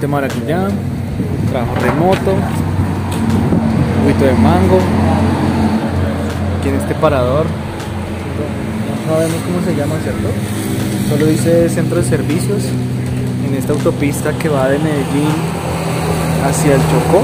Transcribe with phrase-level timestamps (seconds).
[0.00, 0.68] de maracuyá,
[1.48, 4.78] trabajo remoto, un poquito de mango.
[6.58, 10.28] Aquí en este parador, no sabemos cómo se llama, ¿cierto?
[11.08, 12.64] Solo dice centro de servicios
[13.52, 15.28] en esta autopista que va de Medellín
[16.44, 17.22] hacia el Chocó.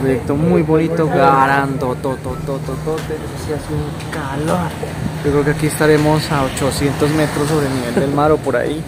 [0.00, 2.96] Proyecto muy bonito, garando, to, to, to, to, to,
[3.46, 4.70] se hace un calor.
[5.24, 8.56] Yo creo que aquí estaremos a 800 metros sobre el nivel del mar o por
[8.56, 8.82] ahí.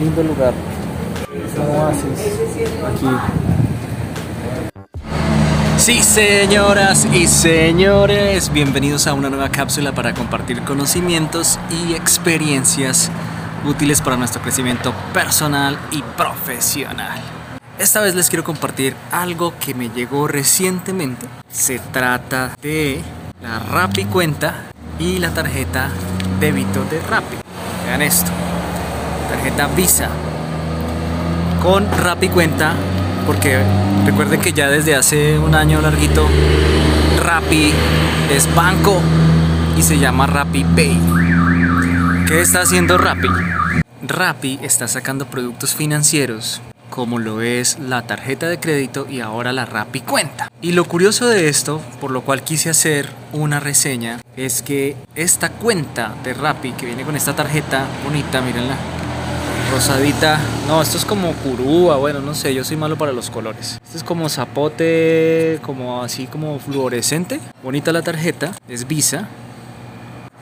[0.00, 0.54] lindo lugar.
[1.56, 2.02] ¿Cómo haces
[2.86, 3.47] aquí?
[5.88, 13.10] Sí, señoras y señores, bienvenidos a una nueva cápsula para compartir conocimientos y experiencias
[13.64, 17.18] útiles para nuestro crecimiento personal y profesional.
[17.78, 21.26] Esta vez les quiero compartir algo que me llegó recientemente.
[21.50, 23.00] Se trata de
[23.40, 24.64] la Rappi cuenta
[24.98, 25.88] y la tarjeta
[26.38, 27.38] débito de Rappi.
[27.86, 28.30] Vean esto
[29.30, 30.10] tarjeta Visa
[31.62, 32.74] con Rappi cuenta
[33.28, 33.62] porque
[34.06, 36.26] recuerden que ya desde hace un año larguito
[37.22, 37.74] Rappi
[38.34, 39.02] es banco
[39.76, 40.98] y se llama Rappi Pay.
[42.26, 43.28] ¿Qué está haciendo Rappi?
[44.02, 49.66] Rappi está sacando productos financieros como lo es la tarjeta de crédito y ahora la
[49.66, 50.48] Rappi cuenta.
[50.62, 55.50] Y lo curioso de esto, por lo cual quise hacer una reseña, es que esta
[55.50, 58.76] cuenta de Rappi que viene con esta tarjeta bonita, mírenla,
[59.70, 60.40] rosadita.
[60.66, 63.78] No, esto es como curúa, bueno, no sé, yo soy malo para los colores.
[63.84, 67.40] Esto es como zapote, como así como fluorescente.
[67.62, 69.28] Bonita la tarjeta, es Visa.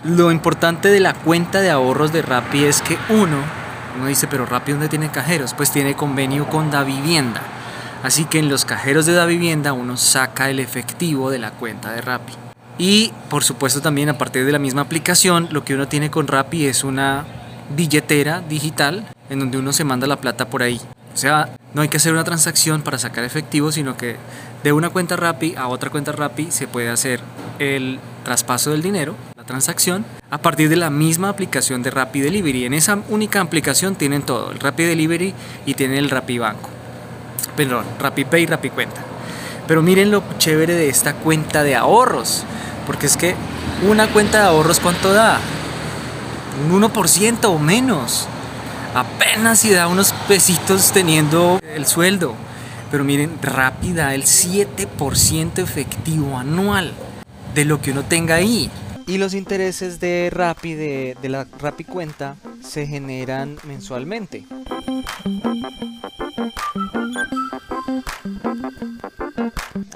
[0.04, 3.38] Lo importante de la cuenta de ahorros de Rappi es que uno,
[3.96, 5.54] uno dice, pero Rappi ¿dónde tiene cajeros?
[5.54, 7.42] Pues tiene convenio con Da Vivienda.
[8.02, 11.92] Así que en los cajeros de Da Vivienda uno saca el efectivo de la cuenta
[11.92, 12.34] de Rappi.
[12.78, 16.28] Y por supuesto también a partir de la misma aplicación, lo que uno tiene con
[16.28, 17.24] Rappi es una
[17.74, 20.80] billetera digital en donde uno se manda la plata por ahí.
[21.14, 24.16] O sea, no hay que hacer una transacción para sacar efectivo, sino que
[24.62, 27.20] de una cuenta Rappi a otra cuenta Rappi se puede hacer
[27.58, 32.64] el traspaso del dinero, la transacción, a partir de la misma aplicación de Rappi Delivery.
[32.64, 35.32] En esa única aplicación tienen todo, el Rappi Delivery
[35.64, 36.68] y tienen el Rappi Banco.
[37.56, 39.00] Perdón, Rappi Pay y Rappi Cuenta.
[39.66, 42.44] Pero miren lo chévere de esta cuenta de ahorros,
[42.86, 43.34] porque es que
[43.88, 45.40] una cuenta de ahorros ¿cuánto da?
[46.64, 48.26] Un 1% o menos
[48.94, 52.34] apenas si da unos pesitos teniendo el sueldo.
[52.90, 56.92] Pero miren, rápida, el 7% efectivo anual
[57.54, 58.70] de lo que uno tenga ahí.
[59.06, 64.46] Y los intereses de Rappi, de, de la Rappi cuenta, se generan mensualmente.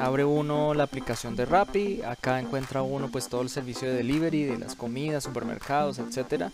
[0.00, 4.44] Abre uno la aplicación de Rappi, acá encuentra uno pues todo el servicio de delivery,
[4.44, 6.50] de las comidas, supermercados, etcétera.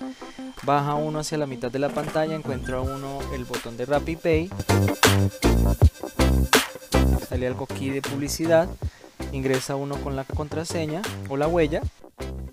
[0.63, 4.51] Baja uno hacia la mitad de la pantalla, encuentra uno el botón de Rappi Pay.
[7.29, 8.69] Sale algo aquí de publicidad.
[9.33, 11.83] Ingresa uno con la contraseña o la huella.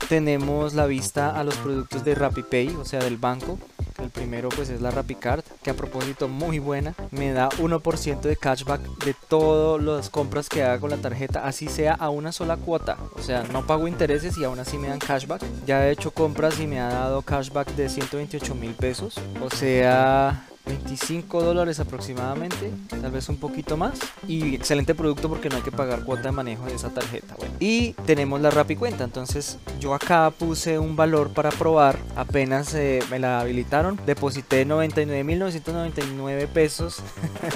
[0.09, 3.57] Tenemos la vista a los productos de Rappi Pay, o sea, del banco.
[4.03, 6.93] El primero pues es la RappiCard, que a propósito muy buena.
[7.11, 11.69] Me da 1% de cashback de todas las compras que haga con la tarjeta, así
[11.69, 12.97] sea a una sola cuota.
[13.15, 15.41] O sea, no pago intereses y aún así me dan cashback.
[15.65, 19.15] Ya he hecho compras y me ha dado cashback de 128 mil pesos.
[19.41, 24.00] O sea, 25 dólares aproximadamente, tal vez un poquito más.
[24.28, 27.35] Y excelente producto porque no hay que pagar cuota de manejo de esa tarjeta.
[27.59, 33.01] Y tenemos la Rappi cuenta, entonces yo acá puse un valor para probar, apenas eh,
[33.09, 36.97] me la habilitaron, deposité 99.999 pesos,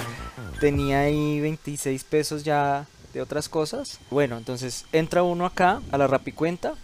[0.60, 4.00] tenía ahí 26 pesos ya de otras cosas.
[4.10, 6.74] Bueno, entonces entra uno acá a la Rappi cuenta,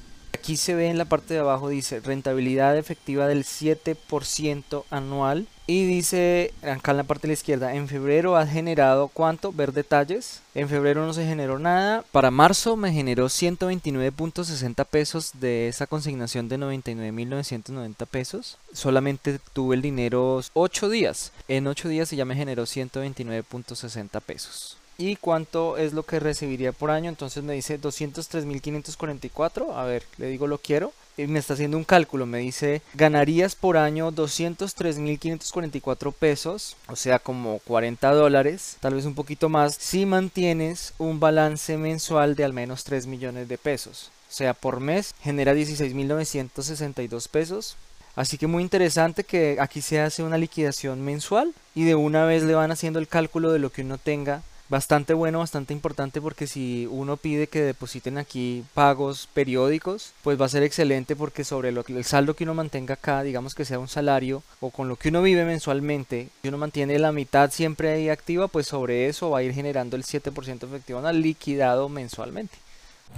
[0.45, 5.47] Aquí se ve en la parte de abajo, dice rentabilidad efectiva del 7% anual.
[5.67, 9.73] Y dice acá en la parte de la izquierda, en febrero ha generado cuánto, ver
[9.73, 10.43] detalles.
[10.55, 12.05] En febrero no se generó nada.
[12.13, 18.59] Para marzo me generó 129.60 pesos de esa consignación de 99.990 pesos.
[18.75, 21.33] Solamente tuve el dinero 8 días.
[21.49, 26.91] En 8 días ya me generó 129.60 pesos y cuánto es lo que recibiría por
[26.91, 27.09] año.
[27.09, 29.75] Entonces me dice 203.544.
[29.75, 30.93] A ver, le digo lo quiero.
[31.17, 32.27] Y me está haciendo un cálculo.
[32.27, 36.77] Me dice ganarías por año 203.544 pesos.
[36.89, 38.77] O sea, como 40 dólares.
[38.81, 39.75] Tal vez un poquito más.
[39.75, 44.11] Si mantienes un balance mensual de al menos 3 millones de pesos.
[44.29, 47.77] O sea, por mes genera 16.962 pesos
[48.17, 52.45] Así que muy interesante que aquí se hace una liquidación mensual y de una vez
[52.45, 56.47] le van haciendo el cálculo de lo que uno tenga bastante bueno, bastante importante porque
[56.47, 61.73] si uno pide que depositen aquí pagos periódicos, pues va a ser excelente porque sobre
[61.73, 64.97] lo, el saldo que uno mantenga acá, digamos que sea un salario o con lo
[64.97, 69.31] que uno vive mensualmente, si uno mantiene la mitad siempre ahí activa, pues sobre eso
[69.31, 72.57] va a ir generando el 7% efectivo anual liquidado mensualmente.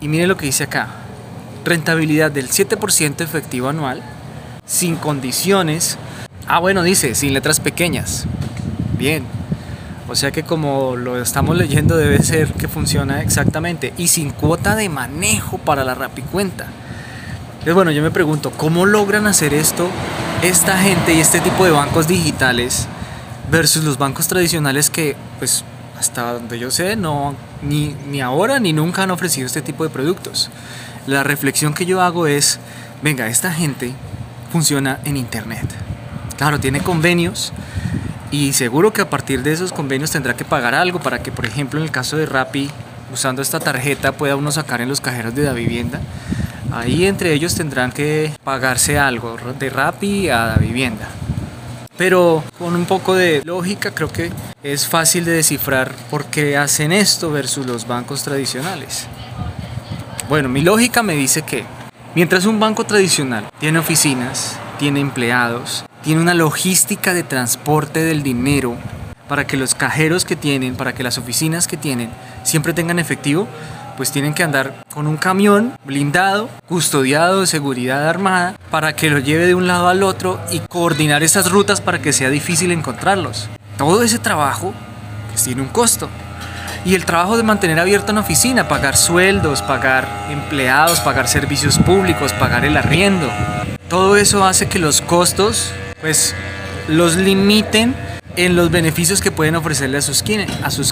[0.00, 0.88] Y mire lo que dice acá,
[1.64, 4.02] rentabilidad del 7% efectivo anual,
[4.66, 5.96] sin condiciones,
[6.46, 8.26] ah bueno, dice, sin letras pequeñas,
[8.98, 9.24] bien,
[10.08, 13.92] o sea que como lo estamos leyendo debe ser que funciona exactamente.
[13.96, 16.66] Y sin cuota de manejo para la rapicuenta.
[17.52, 19.88] Entonces bueno, yo me pregunto, ¿cómo logran hacer esto
[20.42, 22.86] esta gente y este tipo de bancos digitales
[23.50, 25.64] versus los bancos tradicionales que pues
[25.98, 29.90] hasta donde yo sé no ni, ni ahora ni nunca han ofrecido este tipo de
[29.90, 30.50] productos?
[31.06, 32.58] La reflexión que yo hago es,
[33.02, 33.92] venga, esta gente
[34.52, 35.66] funciona en internet.
[36.36, 37.52] Claro, tiene convenios,
[38.30, 41.46] y seguro que a partir de esos convenios tendrá que pagar algo para que, por
[41.46, 42.70] ejemplo, en el caso de Rappi,
[43.12, 46.00] usando esta tarjeta pueda uno sacar en los cajeros de la vivienda.
[46.72, 51.08] Ahí entre ellos tendrán que pagarse algo de Rappi a la vivienda.
[51.96, 54.30] Pero con un poco de lógica creo que
[54.62, 59.06] es fácil de descifrar por qué hacen esto versus los bancos tradicionales.
[60.28, 61.64] Bueno, mi lógica me dice que
[62.14, 68.76] mientras un banco tradicional tiene oficinas, tiene empleados, tiene una logística de transporte del dinero
[69.28, 72.10] para que los cajeros que tienen, para que las oficinas que tienen
[72.44, 73.48] siempre tengan efectivo,
[73.96, 79.18] pues tienen que andar con un camión blindado, custodiado de seguridad armada, para que lo
[79.18, 83.48] lleve de un lado al otro y coordinar esas rutas para que sea difícil encontrarlos.
[83.76, 84.72] Todo ese trabajo
[85.30, 86.08] pues, tiene un costo.
[86.84, 92.32] Y el trabajo de mantener abierta una oficina, pagar sueldos, pagar empleados, pagar servicios públicos,
[92.32, 93.28] pagar el arriendo.
[93.88, 95.72] Todo eso hace que los costos
[96.06, 96.36] pues
[96.86, 97.92] los limiten
[98.36, 100.22] en los beneficios que pueden ofrecerle a sus,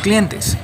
[0.01, 0.57] clientes.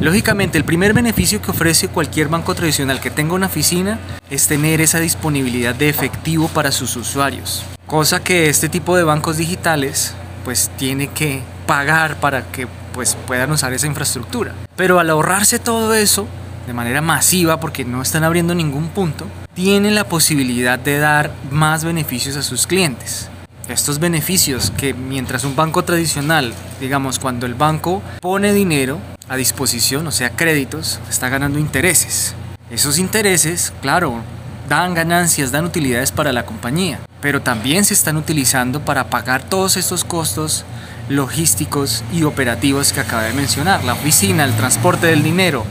[0.00, 4.80] Lógicamente, el primer beneficio que ofrece cualquier banco tradicional que tenga una oficina es tener
[4.80, 7.62] esa disponibilidad de efectivo para sus usuarios.
[7.86, 10.14] Cosa que este tipo de bancos digitales
[10.44, 14.52] pues tiene que pagar para que pues puedan usar esa infraestructura.
[14.74, 16.26] Pero al ahorrarse todo eso
[16.66, 21.84] de manera masiva porque no están abriendo ningún punto, tienen la posibilidad de dar más
[21.84, 23.28] beneficios a sus clientes
[23.68, 28.98] estos beneficios que mientras un banco tradicional, digamos, cuando el banco pone dinero
[29.28, 32.34] a disposición, o sea, créditos, está ganando intereses.
[32.70, 34.20] Esos intereses, claro,
[34.68, 39.76] dan ganancias, dan utilidades para la compañía, pero también se están utilizando para pagar todos
[39.76, 40.64] estos costos
[41.08, 45.64] logísticos y operativos que acabé de mencionar, la oficina, el transporte del dinero,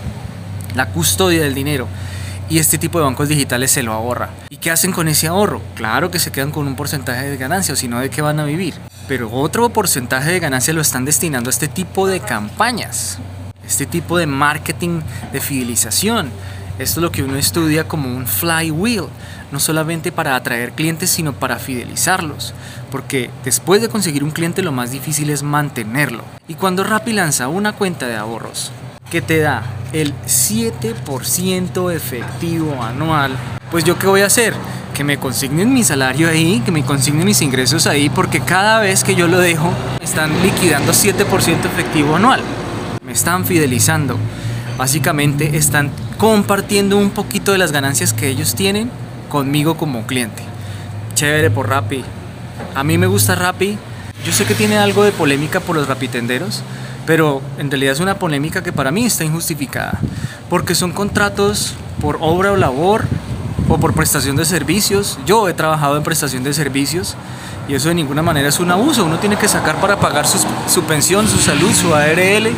[0.75, 1.87] la custodia del dinero
[2.51, 4.29] y este tipo de bancos digitales se lo ahorra.
[4.49, 5.61] ¿Y qué hacen con ese ahorro?
[5.73, 8.41] Claro que se quedan con un porcentaje de ganancia, o si no, ¿de qué van
[8.41, 8.73] a vivir?
[9.07, 13.19] Pero otro porcentaje de ganancia lo están destinando a este tipo de campañas,
[13.65, 14.99] este tipo de marketing
[15.31, 16.29] de fidelización.
[16.77, 19.05] Esto es lo que uno estudia como un flywheel,
[19.53, 22.53] no solamente para atraer clientes, sino para fidelizarlos.
[22.91, 26.25] Porque después de conseguir un cliente lo más difícil es mantenerlo.
[26.49, 28.73] Y cuando Rappi lanza una cuenta de ahorros
[29.11, 29.61] que te da
[29.91, 33.33] el 7% efectivo anual,
[33.69, 34.53] pues yo qué voy a hacer?
[34.93, 39.03] Que me consignen mi salario ahí, que me consignen mis ingresos ahí, porque cada vez
[39.03, 39.69] que yo lo dejo,
[40.01, 42.41] están liquidando 7% efectivo anual.
[43.05, 44.17] Me están fidelizando.
[44.77, 48.89] Básicamente están compartiendo un poquito de las ganancias que ellos tienen
[49.27, 50.41] conmigo como cliente.
[51.15, 52.05] Chévere por Rappi.
[52.75, 53.77] A mí me gusta Rappi.
[54.25, 56.63] Yo sé que tiene algo de polémica por los rapitenderos,
[57.05, 59.99] pero en realidad es una polémica que para mí está injustificada,
[60.49, 63.05] porque son contratos por obra o labor
[63.69, 65.17] o por prestación de servicios.
[65.25, 67.15] Yo he trabajado en prestación de servicios
[67.67, 69.05] y eso de ninguna manera es un abuso.
[69.05, 72.51] Uno tiene que sacar para pagar su, su pensión, su salud, su ARL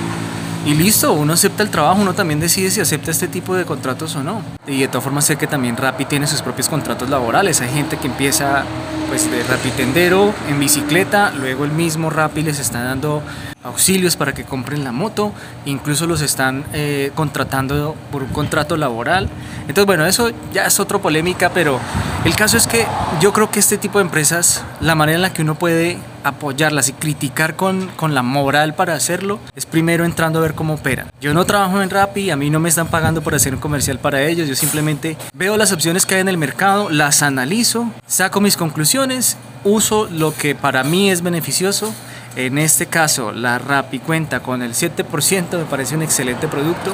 [0.66, 4.16] y listo, uno acepta el trabajo, uno también decide si acepta este tipo de contratos
[4.16, 4.42] o no.
[4.66, 7.60] Y de todas formas sé que también Rappi tiene sus propios contratos laborales.
[7.60, 8.64] Hay gente que empieza
[9.10, 13.22] pues de Rappi tendero en bicicleta, luego el mismo Rappi les está dando
[13.64, 15.34] auxilios para que compren la moto,
[15.66, 19.30] incluso los están eh, contratando por un contrato laboral.
[19.62, 21.80] Entonces, bueno, eso ya es otra polémica, pero
[22.26, 22.86] el caso es que
[23.22, 26.90] yo creo que este tipo de empresas, la manera en la que uno puede apoyarlas
[26.90, 31.12] y criticar con, con la moral para hacerlo, es primero entrando a ver cómo operan.
[31.22, 34.00] Yo no trabajo en Rappi, a mí no me están pagando por hacer un comercial
[34.00, 38.42] para ellos, yo simplemente veo las opciones que hay en el mercado, las analizo, saco
[38.42, 41.94] mis conclusiones, uso lo que para mí es beneficioso
[42.36, 46.92] en este caso, la Rappi cuenta con el 7%, me parece un excelente producto.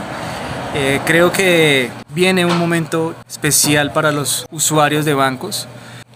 [0.76, 5.68] Eh, creo que viene un momento especial para los usuarios de bancos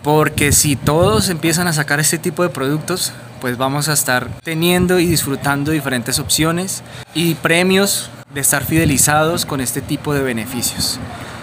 [0.03, 4.99] Porque si todos empiezan a sacar este tipo de productos, pues vamos a estar teniendo
[4.99, 6.83] y disfrutando diferentes opciones
[7.13, 10.99] y premios de estar fidelizados con este tipo de beneficios.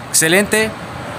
[0.09, 0.69] Excelente,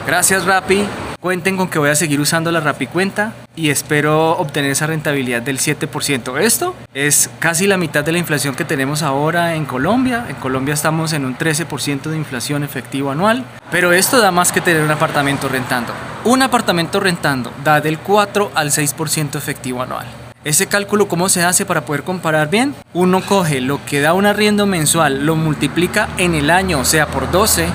[0.07, 0.85] gracias Rappi.
[1.23, 5.41] Cuenten con que voy a seguir usando la Rappi cuenta y espero obtener esa rentabilidad
[5.41, 6.37] del 7%.
[6.41, 10.26] Esto es casi la mitad de la inflación que tenemos ahora en Colombia.
[10.29, 14.61] En Colombia estamos en un 13% de inflación efectivo anual, pero esto da más que
[14.61, 15.93] tener un apartamento rentando.
[16.25, 20.07] Un apartamento rentando da del 4 al 6% efectivo anual.
[20.43, 22.75] Ese cálculo, ¿cómo se hace para poder comparar bien?
[22.95, 27.07] Uno coge lo que da un arriendo mensual, lo multiplica en el año, o sea,
[27.07, 27.69] por 12,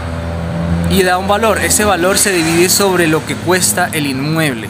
[0.89, 1.59] y da un valor.
[1.59, 4.69] Ese valor se divide sobre lo que cuesta el inmueble.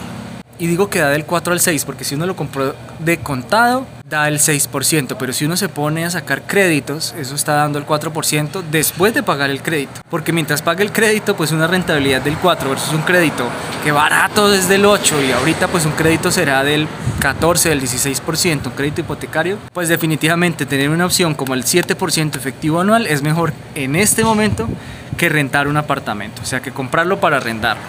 [0.58, 3.86] Y digo que da del 4 al 6, porque si uno lo compró de contado,
[4.08, 7.86] da el 6%, pero si uno se pone a sacar créditos, eso está dando el
[7.86, 10.00] 4% después de pagar el crédito.
[10.08, 13.48] Porque mientras pague el crédito, pues una rentabilidad del 4 versus un crédito
[13.84, 16.88] que barato desde el 8 y ahorita pues un crédito será del
[17.20, 22.80] 14, del 16%, un crédito hipotecario, pues definitivamente tener una opción como el 7% efectivo
[22.80, 24.68] anual es mejor en este momento
[25.16, 27.82] que rentar un apartamento, o sea que comprarlo para arrendarlo.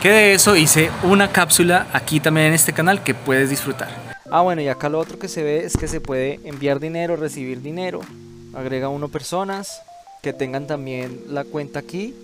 [0.00, 4.15] Que de eso hice una cápsula aquí también en este canal que puedes disfrutar.
[4.30, 7.16] Ah, bueno, y acá lo otro que se ve es que se puede enviar dinero,
[7.16, 8.00] recibir dinero.
[8.54, 9.82] Agrega uno personas
[10.22, 12.14] que tengan también la cuenta aquí.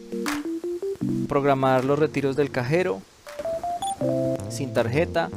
[1.29, 3.01] Programar los retiros del cajero
[4.51, 5.31] sin tarjeta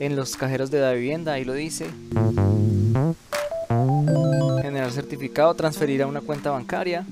[0.00, 1.86] en los cajeros de la vivienda, ahí lo dice.
[4.62, 7.04] Generar certificado, transferir a una cuenta bancaria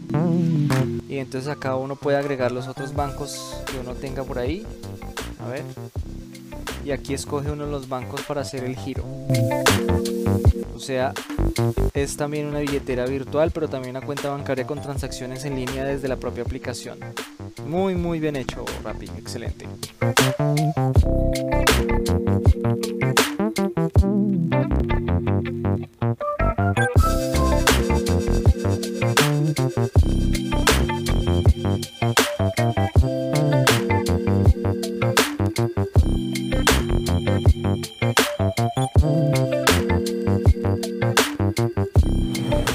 [1.08, 4.66] y entonces acá uno puede agregar los otros bancos que uno tenga por ahí
[5.44, 5.62] a ver
[6.86, 9.04] y aquí escoge uno de los bancos para hacer el giro.
[10.74, 11.12] O sea
[11.94, 16.06] es también una billetera virtual pero también una cuenta bancaria con transacciones en línea desde
[16.06, 17.00] la propia aplicación.
[17.66, 19.66] Muy muy bien hecho Rappi excelente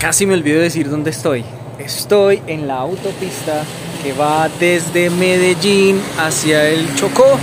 [0.02, 1.46] Casi me olvido decir dónde estoy.
[1.78, 3.64] Estoy en la autopista
[4.02, 7.38] que va desde Medellín hacia el Chocó,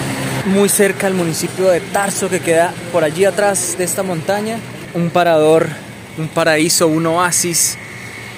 [0.46, 4.58] muy cerca al municipio de Tarso que queda por allí atrás de esta montaña.
[4.92, 5.68] Un parador,
[6.18, 7.78] un paraíso, un oasis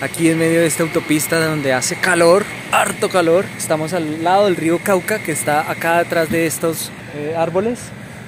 [0.02, 3.46] aquí en medio de esta autopista donde hace calor, harto calor.
[3.56, 7.78] Estamos al lado del río Cauca que está acá detrás de estos eh, árboles,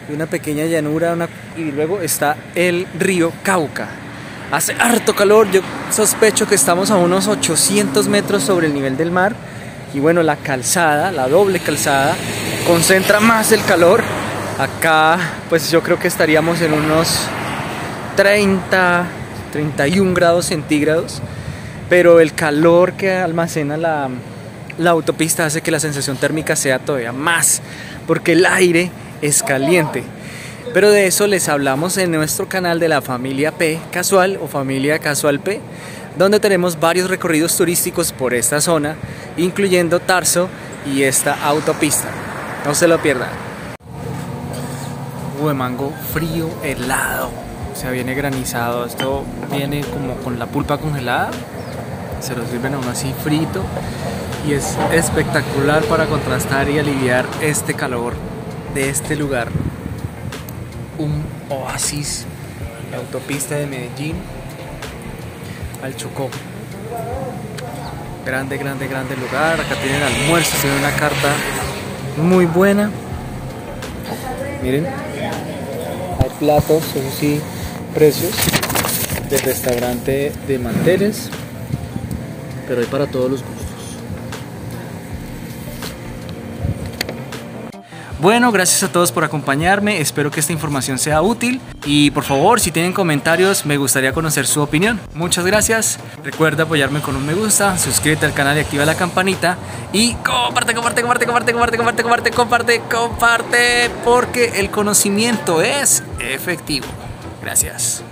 [0.09, 1.15] de una pequeña llanura
[1.55, 4.02] y luego está el río Cauca.
[4.53, 9.11] Hace harto calor, yo sospecho que estamos a unos 800 metros sobre el nivel del
[9.11, 9.35] mar.
[9.95, 12.15] Y bueno, la calzada, la doble calzada,
[12.67, 14.03] concentra más el calor.
[14.59, 15.19] Acá,
[15.49, 17.17] pues yo creo que estaríamos en unos
[18.17, 19.07] 30,
[19.53, 21.23] 31 grados centígrados.
[21.89, 24.11] Pero el calor que almacena la,
[24.77, 27.63] la autopista hace que la sensación térmica sea todavía más,
[28.07, 28.91] porque el aire
[29.23, 30.05] es caliente.
[30.73, 34.99] Pero de eso les hablamos en nuestro canal de la familia P Casual o familia
[35.01, 35.61] Casual P,
[36.17, 38.97] donde tenemos varios recorridos turísticos por esta zona,
[39.37, 40.49] incluyendo Tarso
[40.87, 42.09] y esta autopista.
[42.65, 43.29] No se lo pierdan.
[45.45, 47.29] De mango frío, helado.
[47.73, 48.87] O sea, viene granizado.
[48.87, 51.33] Esto viene como con la pulpa congelada.
[52.21, 53.63] Se lo sirven aún así frito.
[54.49, 58.15] Y es espectacular para contrastar y aliviar este calor
[58.75, 59.49] de este lugar
[61.03, 62.25] un oasis,
[62.91, 64.17] la autopista de Medellín
[65.83, 66.31] al Chocó.
[68.25, 69.61] Grande, grande, grande lugar.
[69.61, 71.33] Acá tienen almuerzo, tienen una carta
[72.17, 72.91] muy buena.
[74.63, 77.41] Miren, hay platos, eso sí,
[77.95, 78.33] precios
[79.29, 81.31] de restaurante de manteles,
[82.69, 83.62] pero hay para todos los gustos.
[88.23, 92.61] Bueno, gracias a todos por acompañarme, espero que esta información sea útil y por favor
[92.61, 95.01] si tienen comentarios me gustaría conocer su opinión.
[95.13, 99.59] Muchas gracias, recuerda apoyarme con un me gusta, suscríbete al canal y activa la campanita
[99.93, 106.87] y comparte, comparte, comparte, comparte, comparte, comparte, comparte, comparte, comparte, porque el conocimiento es efectivo.
[107.43, 108.05] Gracias.